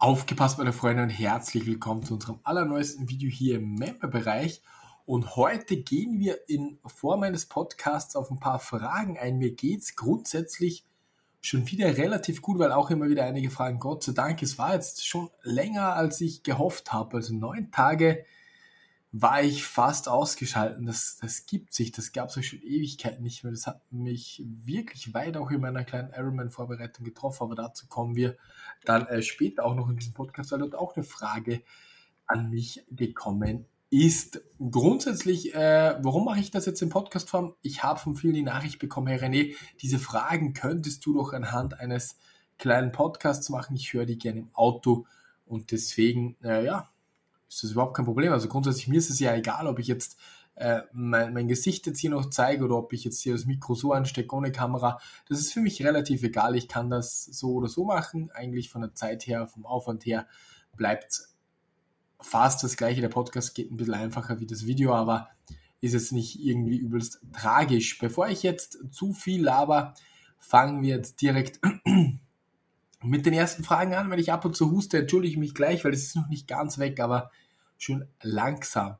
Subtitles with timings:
[0.00, 4.62] Aufgepasst, meine Freunde, und herzlich willkommen zu unserem allerneuesten Video hier im Member-Bereich.
[5.06, 9.38] Und heute gehen wir in Form meines Podcasts auf ein paar Fragen ein.
[9.38, 10.84] Mir geht's grundsätzlich
[11.40, 14.72] schon wieder relativ gut, weil auch immer wieder einige fragen, Gott sei Dank, es war
[14.72, 17.16] jetzt schon länger, als ich gehofft habe.
[17.16, 18.24] Also neun Tage
[19.12, 20.84] war ich fast ausgeschalten.
[20.84, 23.52] Das, das gibt sich, das gab es schon Ewigkeiten nicht mehr.
[23.52, 28.36] Das hat mich wirklich weit auch in meiner kleinen Ironman-Vorbereitung getroffen, aber dazu kommen wir
[28.84, 31.62] dann äh, später auch noch in diesem Podcast, weil dort auch eine Frage
[32.26, 34.42] an mich gekommen ist.
[34.58, 37.54] Grundsätzlich, äh, warum mache ich das jetzt in Podcastform?
[37.62, 41.80] Ich habe von vielen die Nachricht bekommen, Herr René, diese Fragen könntest du doch anhand
[41.80, 42.18] eines
[42.58, 43.76] kleinen Podcasts machen.
[43.76, 45.06] Ich höre die gerne im Auto
[45.46, 46.90] und deswegen, äh, ja,
[47.48, 48.32] ist das überhaupt kein Problem.
[48.32, 50.18] Also grundsätzlich mir ist es ja egal, ob ich jetzt
[50.58, 53.74] äh, mein, mein Gesicht jetzt hier noch zeige oder ob ich jetzt hier das Mikro
[53.74, 54.98] so anstecke ohne Kamera.
[55.28, 56.56] Das ist für mich relativ egal.
[56.56, 58.30] Ich kann das so oder so machen.
[58.32, 60.26] Eigentlich von der Zeit her, vom Aufwand her
[60.76, 61.22] bleibt
[62.20, 63.00] fast das gleiche.
[63.00, 65.28] Der Podcast geht ein bisschen einfacher wie das Video, aber
[65.80, 67.98] ist jetzt nicht irgendwie übelst tragisch.
[67.98, 69.94] Bevor ich jetzt zu viel laber,
[70.40, 71.60] fangen wir jetzt direkt
[73.02, 74.10] mit den ersten Fragen an.
[74.10, 76.48] Wenn ich ab und zu huste, entschuldige ich mich gleich, weil es ist noch nicht
[76.48, 77.30] ganz weg, aber
[77.78, 78.96] schön langsam.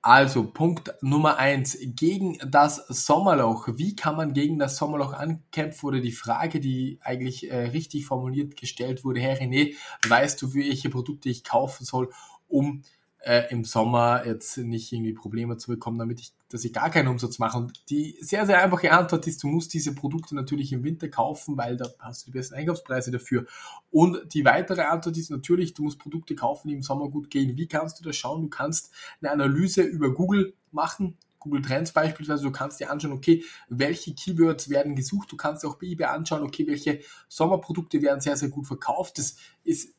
[0.00, 3.68] Also Punkt Nummer eins gegen das Sommerloch.
[3.74, 5.82] Wie kann man gegen das Sommerloch ankämpfen?
[5.82, 9.74] Wurde die Frage, die eigentlich äh, richtig formuliert gestellt wurde, Herr René,
[10.08, 12.10] weißt du, welche Produkte ich kaufen soll,
[12.46, 12.82] um
[13.20, 17.08] äh, im Sommer jetzt nicht irgendwie Probleme zu bekommen, damit ich, dass ich gar keinen
[17.08, 17.58] Umsatz mache.
[17.58, 21.56] Und die sehr, sehr einfache Antwort ist, du musst diese Produkte natürlich im Winter kaufen,
[21.56, 23.46] weil da hast du die besten Einkaufspreise dafür.
[23.90, 27.56] Und die weitere Antwort ist natürlich, du musst Produkte kaufen, die im Sommer gut gehen.
[27.56, 28.42] Wie kannst du das schauen?
[28.42, 33.44] Du kannst eine Analyse über Google machen, Google Trends beispielsweise, du kannst dir anschauen, okay,
[33.68, 38.20] welche Keywords werden gesucht, du kannst dir auch bei eBay anschauen, okay, welche Sommerprodukte werden
[38.20, 39.18] sehr, sehr gut verkauft.
[39.18, 39.94] Das ist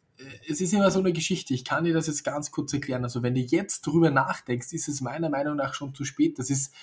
[0.47, 1.53] es ist immer so eine Geschichte.
[1.53, 3.03] Ich kann dir das jetzt ganz kurz erklären.
[3.03, 6.39] Also wenn du jetzt drüber nachdenkst, ist es meiner Meinung nach schon zu spät.
[6.39, 6.73] Das ist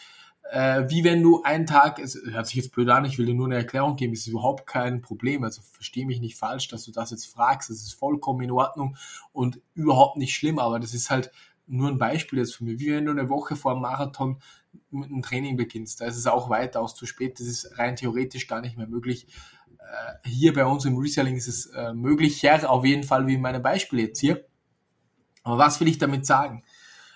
[0.51, 3.35] äh, wie wenn du einen Tag, es hört sich jetzt blöd an, ich will dir
[3.35, 5.45] nur eine Erklärung geben, es ist überhaupt kein Problem.
[5.45, 7.71] Also verstehe mich nicht falsch, dass du das jetzt fragst.
[7.71, 8.97] Das ist vollkommen in Ordnung
[9.33, 11.33] und überhaupt nicht schlimm, aber das ist halt
[11.67, 12.79] nur ein Beispiel jetzt für mich.
[12.79, 14.39] Wie wenn du eine Woche vor dem Marathon
[14.91, 16.01] mit einem Training beginnst.
[16.01, 17.41] Da ist es auch weitaus zu spät.
[17.41, 19.27] Das ist rein theoretisch gar nicht mehr möglich.
[19.87, 23.41] Äh, hier bei uns im Reselling ist es äh, möglicher, auf jeden Fall wie in
[23.41, 24.45] meinem Beispiel jetzt hier.
[25.43, 26.65] Aber was will ich damit sagen?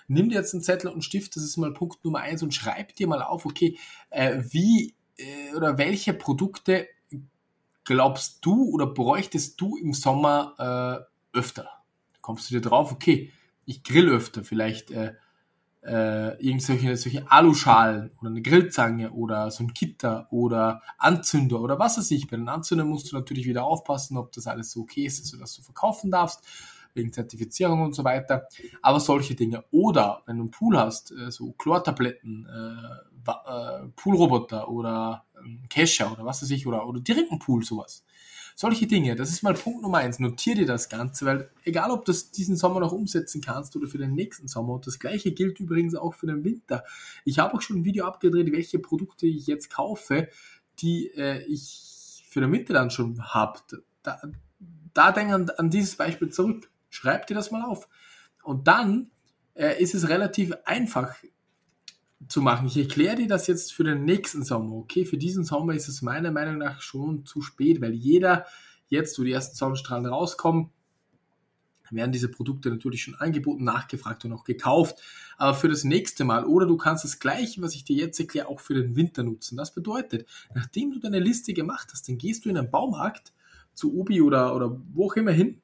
[0.07, 2.53] Nimm dir jetzt einen Zettel und einen Stift, das ist mal Punkt Nummer eins und
[2.53, 3.77] schreib dir mal auf, okay,
[4.09, 6.87] äh, wie äh, oder welche Produkte
[7.83, 11.69] glaubst du oder bräuchtest du im Sommer äh, öfter?
[12.21, 13.31] Kommst du dir drauf, okay,
[13.65, 14.91] ich grill öfter, vielleicht
[15.83, 21.79] äh, äh, irgendwelche solche Aluschalen oder eine Grillzange oder so ein Gitter oder Anzünder oder
[21.79, 22.27] was weiß ich.
[22.27, 25.55] Bei den Anzündern musst du natürlich wieder aufpassen, ob das alles so okay ist, dass
[25.55, 26.43] du verkaufen darfst,
[26.93, 28.47] wegen Zertifizierung und so weiter.
[28.81, 29.63] Aber solche Dinge.
[29.71, 36.11] Oder wenn du einen Pool hast, äh, so Chlortabletten, äh, äh, Poolroboter oder ähm, Kescher
[36.11, 38.03] oder was weiß ich, oder, oder direkt ein Pool, sowas.
[38.61, 40.19] Solche Dinge, das ist mal Punkt Nummer eins.
[40.19, 43.87] Notier dir das Ganze, weil egal, ob du das diesen Sommer noch umsetzen kannst oder
[43.87, 46.83] für den nächsten Sommer, und das gleiche gilt übrigens auch für den Winter.
[47.25, 50.27] Ich habe auch schon ein Video abgedreht, welche Produkte ich jetzt kaufe,
[50.77, 53.61] die äh, ich für den Winter dann schon habe.
[54.03, 54.21] Da,
[54.93, 56.69] da denk an, an dieses Beispiel zurück.
[56.91, 57.89] Schreib dir das mal auf.
[58.43, 59.09] Und dann
[59.55, 61.15] äh, ist es relativ einfach,
[62.27, 62.67] zu machen.
[62.67, 64.75] Ich erkläre dir das jetzt für den nächsten Sommer.
[64.75, 68.45] Okay, für diesen Sommer ist es meiner Meinung nach schon zu spät, weil jeder
[68.87, 70.69] jetzt, wo die ersten Sonnenstrahlen rauskommen,
[71.91, 75.01] werden diese Produkte natürlich schon angeboten, nachgefragt und auch gekauft.
[75.37, 78.47] Aber für das nächste Mal oder du kannst das gleiche, was ich dir jetzt erkläre,
[78.47, 79.57] auch für den Winter nutzen.
[79.57, 83.33] Das bedeutet, nachdem du deine Liste gemacht hast, dann gehst du in einen Baumarkt
[83.73, 85.61] zu Obi oder, oder wo auch immer hin,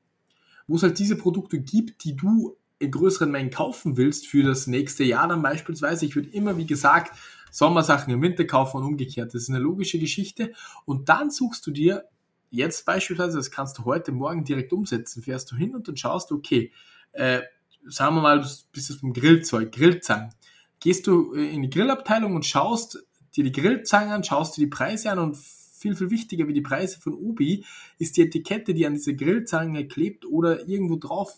[0.67, 4.67] wo es halt diese Produkte gibt, die du in größeren Mengen kaufen willst für das
[4.67, 7.17] nächste Jahr dann beispielsweise, ich würde immer, wie gesagt,
[7.51, 9.33] Sommersachen im Winter kaufen und umgekehrt.
[9.33, 10.53] Das ist eine logische Geschichte.
[10.85, 12.05] Und dann suchst du dir
[12.49, 16.31] jetzt beispielsweise, das kannst du heute Morgen direkt umsetzen, fährst du hin und dann schaust
[16.31, 16.71] du, okay,
[17.13, 17.41] äh,
[17.87, 20.33] sagen wir mal, du bist jetzt beim Grillzeug, Grillzangen.
[20.79, 23.03] Gehst du äh, in die Grillabteilung und schaust
[23.35, 26.61] dir die Grillzangen an, schaust dir die Preise an und viel, viel wichtiger wie die
[26.61, 27.63] Preise von Ubi
[27.99, 31.37] ist die Etikette, die an diese Grillzange klebt oder irgendwo drauf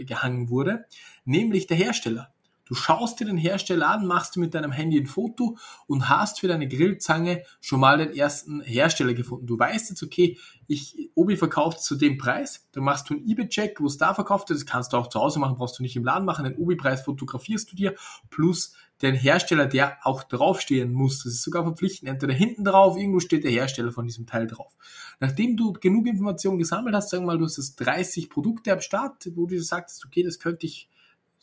[0.00, 0.86] gehangen wurde,
[1.24, 2.32] nämlich der Hersteller.
[2.72, 6.48] Du schaust dir den Hersteller an, machst mit deinem Handy ein Foto und hast für
[6.48, 9.46] deine Grillzange schon mal den ersten Hersteller gefunden.
[9.46, 10.38] Du weißt jetzt, okay,
[10.68, 14.48] ich, Obi verkauft zu dem Preis, dann machst du einen eBay-Check, wo es da verkauft
[14.48, 16.56] ist, das kannst du auch zu Hause machen, brauchst du nicht im Laden machen, den
[16.56, 17.94] Obi-Preis fotografierst du dir,
[18.30, 18.72] plus
[19.02, 21.24] den Hersteller, der auch draufstehen muss.
[21.24, 22.08] Das ist sogar verpflichtend.
[22.08, 24.74] Entweder hinten drauf, irgendwo steht der Hersteller von diesem Teil drauf.
[25.20, 28.80] Nachdem du genug Informationen gesammelt hast, sagen wir mal, du hast jetzt 30 Produkte am
[28.80, 30.88] Start, wo du sagst, okay, das könnte ich,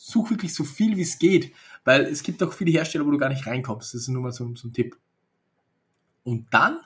[0.02, 1.52] such wirklich so viel wie es geht,
[1.84, 3.94] weil es gibt auch viele Hersteller, wo du gar nicht reinkommst.
[3.94, 4.98] Das ist nur mal so, so ein Tipp.
[6.24, 6.80] Und dann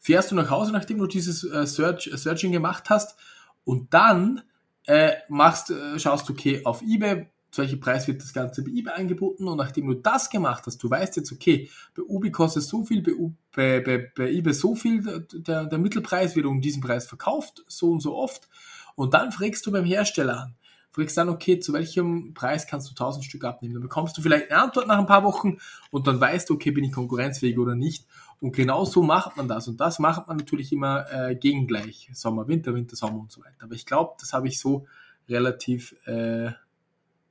[0.00, 3.18] fährst du nach Hause, nachdem du dieses äh, Search, äh, Searching gemacht hast
[3.64, 4.42] und dann
[4.86, 8.70] äh, machst, äh, schaust du, okay, auf eBay, zu welchem Preis wird das Ganze bei
[8.70, 12.64] eBay angeboten und nachdem du das gemacht hast, du weißt jetzt, okay, bei Ubi kostet
[12.64, 13.12] so viel, bei,
[13.54, 17.90] bei, bei, bei eBay so viel, der, der Mittelpreis wird um diesen Preis verkauft, so
[17.90, 18.46] und so oft
[18.94, 20.54] und dann fragst du beim Hersteller an,
[20.90, 23.74] fragst dann, okay, zu welchem Preis kannst du 1000 Stück abnehmen?
[23.74, 25.58] Dann bekommst du vielleicht eine Antwort nach ein paar Wochen
[25.90, 28.06] und dann weißt du, okay, bin ich konkurrenzfähig oder nicht.
[28.40, 29.68] Und genau so macht man das.
[29.68, 32.08] Und das macht man natürlich immer äh, gegengleich.
[32.12, 33.64] Sommer, Winter, Winter, Sommer und so weiter.
[33.64, 34.86] Aber ich glaube, das habe ich so
[35.28, 36.52] relativ äh,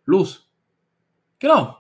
[0.06, 0.48] los.
[1.40, 1.78] Genau.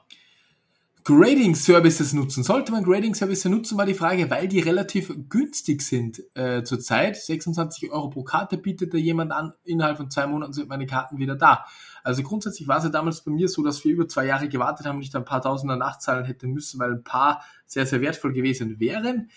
[1.07, 2.43] Grading Services nutzen.
[2.43, 7.15] Sollte man Grading Services nutzen, war die Frage, weil die relativ günstig sind äh, zurzeit.
[7.15, 9.53] 26 Euro pro Karte bietet da jemand an.
[9.63, 11.63] Innerhalb von zwei Monaten sind meine Karten wieder da.
[12.03, 14.85] Also grundsätzlich war es ja damals bei mir so, dass wir über zwei Jahre gewartet
[14.85, 18.01] haben und ich da ein paar Tausender nachzahlen hätte müssen, weil ein paar sehr, sehr
[18.01, 19.29] wertvoll gewesen wären.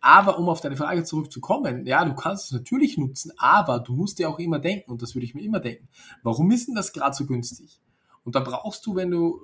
[0.00, 4.18] Aber um auf deine Frage zurückzukommen, ja, du kannst es natürlich nutzen, aber du musst
[4.18, 5.88] dir auch immer denken, und das würde ich mir immer denken,
[6.22, 7.82] warum ist denn das gerade so günstig?
[8.24, 9.42] Und da brauchst du, wenn du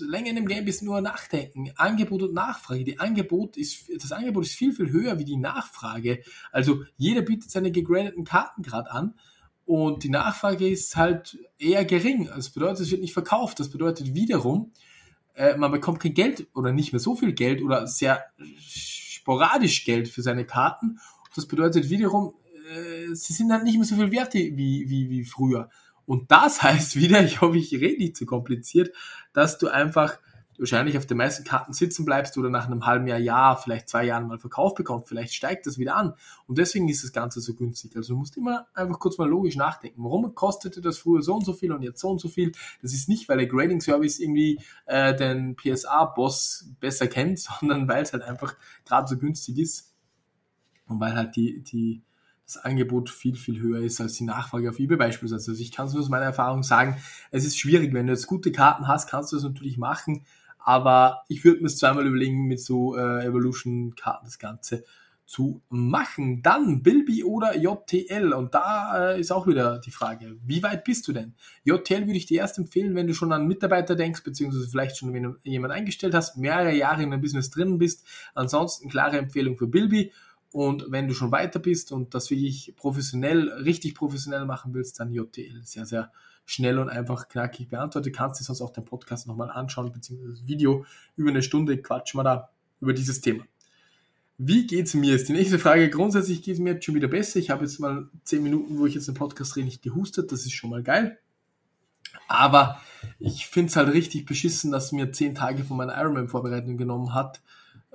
[0.00, 1.70] länger in dem Game bist, nur nachdenken.
[1.76, 2.84] Angebot und Nachfrage.
[2.84, 6.22] Die Angebot ist, das Angebot ist viel, viel höher wie die Nachfrage.
[6.50, 9.14] Also jeder bietet seine gegradeten Karten gerade an
[9.64, 12.26] und die Nachfrage ist halt eher gering.
[12.26, 13.60] Das bedeutet, es wird nicht verkauft.
[13.60, 14.72] Das bedeutet wiederum,
[15.34, 18.24] äh, man bekommt kein Geld oder nicht mehr so viel Geld oder sehr
[18.58, 20.98] sporadisch Geld für seine Karten.
[21.34, 22.34] Das bedeutet wiederum,
[22.70, 25.70] äh, sie sind halt nicht mehr so viel wert wie, wie, wie früher.
[26.12, 28.94] Und das heißt wieder, ich hoffe, ich rede nicht zu kompliziert,
[29.32, 30.18] dass du einfach
[30.58, 34.04] wahrscheinlich auf den meisten Karten sitzen bleibst oder nach einem halben Jahr, Jahr, vielleicht zwei
[34.04, 36.12] Jahren mal Verkauf bekommst, vielleicht steigt das wieder an.
[36.46, 37.96] Und deswegen ist das Ganze so günstig.
[37.96, 40.04] Also du musst immer einfach kurz mal logisch nachdenken.
[40.04, 42.52] Warum kostete das früher so und so viel und jetzt so und so viel?
[42.82, 48.02] Das ist nicht, weil der Grading Service irgendwie äh, den PSA-Boss besser kennt, sondern weil
[48.02, 48.54] es halt einfach
[48.84, 49.94] gerade so günstig ist.
[50.86, 52.02] Und weil halt die, die,
[52.54, 55.50] das Angebot viel, viel höher ist als die Nachfrage auf eBay beispielsweise.
[55.50, 56.96] Also ich kann es nur aus meiner Erfahrung sagen,
[57.30, 57.92] es ist schwierig.
[57.92, 60.24] Wenn du jetzt gute Karten hast, kannst du das natürlich machen,
[60.58, 64.84] aber ich würde mir es zweimal überlegen, mit so äh, Evolution-Karten das Ganze
[65.26, 66.42] zu machen.
[66.42, 68.32] Dann Bilby oder JTL.
[68.32, 71.34] Und da äh, ist auch wieder die Frage, wie weit bist du denn?
[71.64, 75.14] JTL würde ich dir erst empfehlen, wenn du schon an Mitarbeiter denkst, beziehungsweise vielleicht schon
[75.42, 78.06] jemanden eingestellt hast, mehrere Jahre in einem Business drin bist.
[78.34, 80.12] Ansonsten klare Empfehlung für Bilby.
[80.52, 85.12] Und wenn du schon weiter bist und das wirklich professionell, richtig professionell machen willst, dann
[85.12, 85.62] JTL.
[85.64, 86.12] Sehr, sehr
[86.44, 88.14] schnell und einfach knackig beantwortet.
[88.14, 90.84] Kannst du sonst auch den Podcast nochmal anschauen, beziehungsweise das Video.
[91.16, 92.50] Über eine Stunde quatschen wir da
[92.80, 93.44] über dieses Thema.
[94.38, 95.14] Wie geht's mir?
[95.14, 95.88] Ist die nächste Frage.
[95.88, 97.38] Grundsätzlich geht es mir jetzt schon wieder besser.
[97.38, 100.32] Ich habe jetzt mal zehn Minuten, wo ich jetzt den Podcast drehe, nicht gehustet.
[100.32, 101.18] Das ist schon mal geil.
[102.28, 102.80] Aber
[103.18, 107.40] ich finde es halt richtig beschissen, dass mir zehn Tage von meiner Ironman-Vorbereitung genommen hat.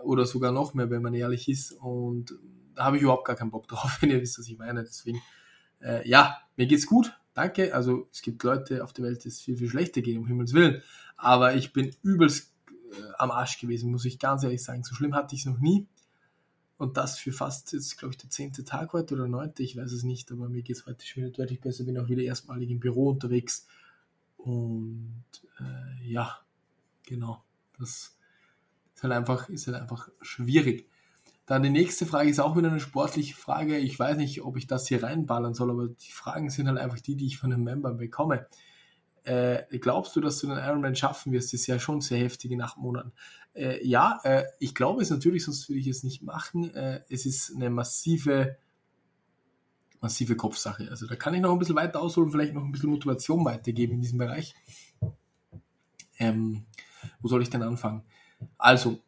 [0.03, 1.71] Oder sogar noch mehr, wenn man ehrlich ist.
[1.71, 2.33] Und
[2.75, 4.83] da habe ich überhaupt gar keinen Bock drauf, wenn ihr wisst, was ich meine.
[4.83, 5.21] Deswegen,
[5.81, 7.73] äh, ja, mir geht's gut danke.
[7.73, 10.53] Also es gibt Leute auf der Welt, die es viel, viel schlechter geht, um Himmels
[10.53, 10.81] Willen.
[11.15, 12.51] Aber ich bin übelst
[12.91, 14.83] äh, am Arsch gewesen, muss ich ganz ehrlich sagen.
[14.83, 15.87] So schlimm hatte ich es noch nie.
[16.77, 19.91] Und das für fast jetzt, glaube ich, der zehnte Tag heute oder neunte, ich weiß
[19.91, 21.85] es nicht, aber mir geht es heute schon wieder deutlich besser.
[21.85, 23.67] Bin auch wieder erstmalig im Büro unterwegs.
[24.37, 25.23] Und
[25.59, 26.39] äh, ja,
[27.03, 27.43] genau.
[27.79, 28.16] Das
[28.97, 30.89] ist halt einfach, ist halt einfach schwierig.
[31.45, 33.77] Dann die nächste Frage ist auch wieder eine sportliche Frage.
[33.77, 36.99] Ich weiß nicht, ob ich das hier reinballern soll, aber die Fragen sind halt einfach
[36.99, 38.47] die, die ich von den Membern bekomme.
[39.23, 41.53] Äh, glaubst du, dass du den Ironman schaffen wirst?
[41.53, 43.13] Das ist ja schon sehr heftig in acht Monaten.
[43.53, 46.73] Äh, ja, äh, ich glaube es natürlich, sonst würde ich es nicht machen.
[46.73, 48.57] Äh, es ist eine massive,
[50.01, 50.89] massive Kopfsache.
[50.89, 53.93] Also da kann ich noch ein bisschen weiter ausholen, vielleicht noch ein bisschen Motivation weitergeben
[53.93, 54.55] in diesem Bereich.
[56.17, 56.65] Ähm,
[57.21, 58.01] wo soll ich denn anfangen?
[58.57, 58.99] Also,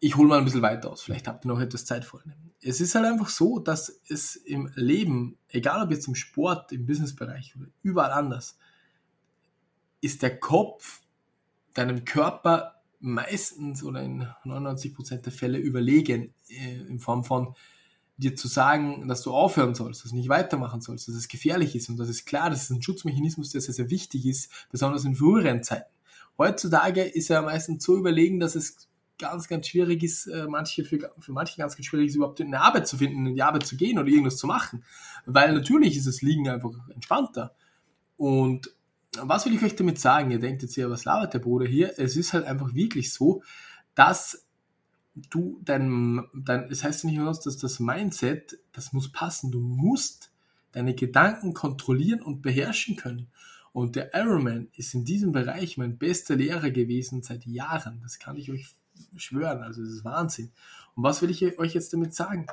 [0.00, 1.02] ich hole mal ein bisschen weiter aus.
[1.02, 2.34] Vielleicht habt ihr noch etwas Zeit, Freunde.
[2.62, 6.86] Es ist halt einfach so, dass es im Leben, egal ob jetzt im Sport, im
[6.86, 8.58] Businessbereich oder überall anders,
[10.00, 11.00] ist der Kopf
[11.74, 17.54] deinem Körper meistens oder in 99% der Fälle überlegen, äh, in Form von
[18.18, 21.74] dir zu sagen, dass du aufhören sollst, dass du nicht weitermachen sollst, dass es gefährlich
[21.74, 21.88] ist.
[21.88, 25.14] Und das ist klar, das ist ein Schutzmechanismus, der sehr, sehr wichtig ist, besonders in
[25.14, 25.90] früheren Zeiten.
[26.38, 31.12] Heutzutage ist er meistens so überlegen, dass es ganz, ganz schwierig ist, äh, manche für,
[31.18, 33.76] für manche ganz, ganz schwierig ist, überhaupt eine Arbeit zu finden, in die Arbeit zu
[33.76, 34.82] gehen oder irgendwas zu machen.
[35.26, 37.54] Weil natürlich ist das Liegen einfach entspannter.
[38.16, 38.74] Und
[39.18, 40.30] was will ich euch damit sagen?
[40.30, 41.98] Ihr denkt jetzt ja, was labert der Bruder hier?
[41.98, 43.42] Es ist halt einfach wirklich so,
[43.94, 44.46] dass
[45.14, 49.50] du dein, dein es heißt ja nicht nur, dass das Mindset, das muss passen.
[49.50, 50.32] Du musst
[50.72, 53.28] deine Gedanken kontrollieren und beherrschen können.
[53.72, 58.00] Und der Ironman ist in diesem Bereich mein bester Lehrer gewesen seit Jahren.
[58.02, 58.66] Das kann ich euch
[59.16, 59.62] schwören.
[59.62, 60.50] Also das ist Wahnsinn.
[60.94, 62.46] Und was will ich euch jetzt damit sagen?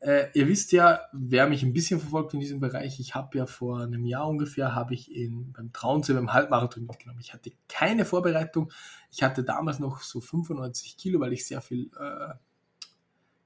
[0.00, 3.46] Äh, ihr wisst ja, wer mich ein bisschen verfolgt in diesem Bereich, ich habe ja
[3.46, 7.20] vor einem Jahr ungefähr, habe ich in, beim Traunsee beim Halbmarathon mitgenommen.
[7.20, 8.70] Ich hatte keine Vorbereitung.
[9.10, 12.34] Ich hatte damals noch so 95 Kilo, weil ich sehr viel äh,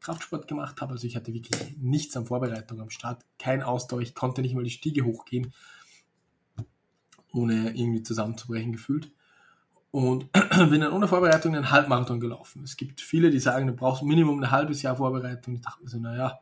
[0.00, 0.92] Kraftsport gemacht habe.
[0.92, 4.00] Also ich hatte wirklich nichts an Vorbereitung am Start, kein Ausdauer.
[4.00, 5.52] Ich konnte nicht mal die Stiege hochgehen,
[7.32, 9.10] ohne irgendwie zusammenzubrechen gefühlt.
[9.90, 10.30] Und
[10.70, 12.62] bin dann ohne Vorbereitung einen Halbmarathon gelaufen.
[12.62, 15.54] Es gibt viele, die sagen, du brauchst Minimum ein halbes Jahr Vorbereitung.
[15.54, 16.38] Ich dachte mir so, naja,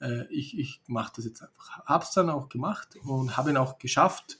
[0.00, 1.84] äh, ich, ich mache das jetzt einfach.
[1.84, 4.38] Hab's dann auch gemacht und habe ihn auch geschafft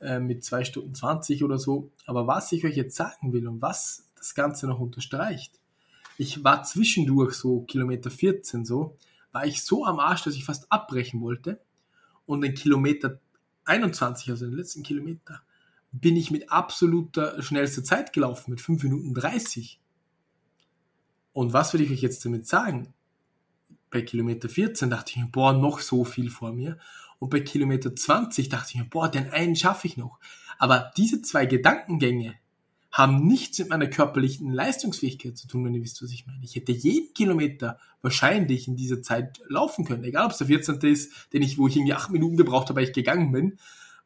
[0.00, 1.90] äh, mit zwei Stunden 20 oder so.
[2.06, 5.58] Aber was ich euch jetzt sagen will und was das Ganze noch unterstreicht,
[6.18, 8.96] ich war zwischendurch so Kilometer 14 so,
[9.32, 11.60] war ich so am Arsch, dass ich fast abbrechen wollte.
[12.26, 13.18] Und den Kilometer
[13.68, 15.42] 21, also den letzten Kilometer,
[15.92, 19.80] bin ich mit absoluter schnellster Zeit gelaufen, mit 5 Minuten 30.
[21.32, 22.92] Und was will ich euch jetzt damit sagen?
[23.90, 26.78] Bei Kilometer 14 dachte ich mir, boah, noch so viel vor mir.
[27.18, 30.18] Und bei Kilometer 20 dachte ich mir, boah, den einen schaffe ich noch.
[30.58, 32.34] Aber diese zwei Gedankengänge
[32.98, 36.44] haben nichts mit meiner körperlichen Leistungsfähigkeit zu tun, wenn ihr wisst, was ich meine.
[36.44, 40.04] Ich hätte jeden Kilometer wahrscheinlich in dieser Zeit laufen können.
[40.04, 40.80] Egal, ob es der 14.
[40.80, 43.58] ist, den ich, wo ich irgendwie 8 Minuten gebraucht habe, weil ich gegangen bin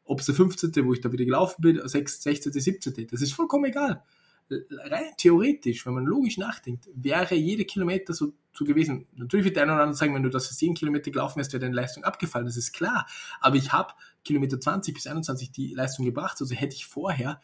[0.05, 3.33] ob es der 15., wo ich da wieder gelaufen bin, 6., 16., 17., das ist
[3.33, 4.03] vollkommen egal.
[4.49, 9.07] Rein theoretisch, wenn man logisch nachdenkt, wäre jeder Kilometer so, so gewesen.
[9.15, 11.53] Natürlich wird der eine oder andere sagen, wenn du das für 10 Kilometer gelaufen wärst,
[11.53, 13.07] wäre deine Leistung abgefallen, das ist klar.
[13.39, 13.93] Aber ich habe
[14.25, 17.41] Kilometer 20 bis 21 die Leistung gebracht, also hätte ich vorher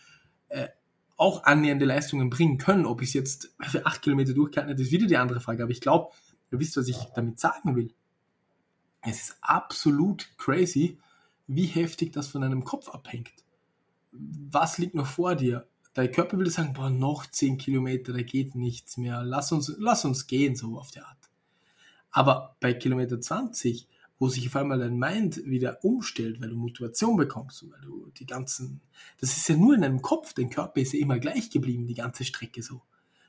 [0.50, 0.68] äh,
[1.20, 2.86] auch annähernde Leistungen bringen können.
[2.86, 5.64] Ob ich es jetzt für 8 Kilometer durchgehalten hätte, ist wieder die andere Frage.
[5.64, 6.14] Aber ich glaube,
[6.50, 7.94] ihr wisst, was ich damit sagen will.
[9.02, 10.98] Es ist absolut crazy,
[11.48, 13.34] wie heftig das von deinem Kopf abhängt.
[14.12, 15.68] Was liegt noch vor dir?
[15.94, 20.06] Dein Körper will sagen, boah, noch 10 Kilometer, da geht nichts mehr, lass uns, lass
[20.06, 21.30] uns gehen, so auf der Art.
[22.12, 23.88] Aber bei Kilometer 20,
[24.20, 28.26] wo sich auf einmal dein Mind wieder umstellt, weil du Motivation bekommst, weil du die
[28.26, 28.82] ganzen,
[29.20, 31.96] das ist ja nur in deinem Kopf, dein Körper ist ja immer gleich geblieben, die
[31.96, 32.82] ganze Strecke so.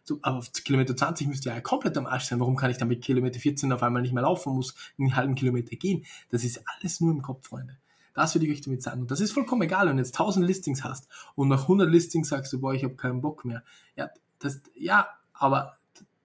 [0.03, 2.41] so aber auf Kilometer 20 müsste ja komplett am Arsch sein.
[2.41, 5.37] Warum kann ich dann mit Kilometer 14 auf einmal nicht mehr laufen, muss einen halben
[5.37, 6.05] Kilometer gehen?
[6.31, 7.79] Das ist alles nur im Kopf, Freunde.
[8.13, 9.03] Das würde ich euch damit sagen.
[9.03, 12.29] Und das ist vollkommen egal, wenn du jetzt 1000 Listings hast und nach 100 Listings
[12.29, 13.63] sagst du, boah, ich habe keinen Bock mehr.
[13.97, 15.79] Ja, das, ja aber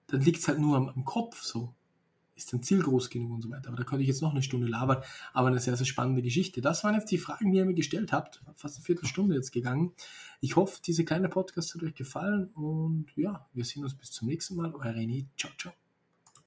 [0.08, 1.74] dann liegt es halt nur am, am, Kopf so.
[2.36, 3.68] Ist dein Ziel groß genug und so weiter.
[3.68, 5.02] Aber da könnte ich jetzt noch eine Stunde labern.
[5.32, 6.60] Aber eine sehr, sehr spannende Geschichte.
[6.60, 8.42] Das waren jetzt die Fragen, die ihr mir gestellt habt.
[8.54, 9.92] Fast eine Viertelstunde jetzt gegangen.
[10.40, 12.50] Ich hoffe, diese kleine Podcast hat euch gefallen.
[12.54, 14.74] Und ja, wir sehen uns bis zum nächsten Mal.
[14.74, 15.24] Euer René.
[15.36, 15.85] Ciao, ciao.